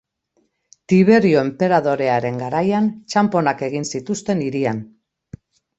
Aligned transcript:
Tiberio 0.93 1.43
enperadorearen 1.47 2.41
garaian, 2.45 2.91
txanponak 3.13 3.65
egin 3.71 3.89
zituzten 3.95 4.47
hirian. 4.49 4.87